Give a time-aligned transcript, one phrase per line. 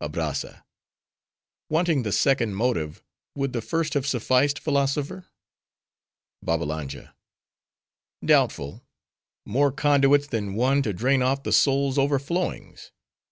[0.00, 3.02] ABRAZZA—Wanting the second motive,
[3.34, 5.26] would the first have sufficed, philosopher?
[6.40, 8.84] BABBALANJA—Doubtful.
[9.44, 12.92] More conduits than one to drain off the soul's overflowings.